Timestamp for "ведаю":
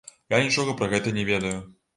1.31-1.57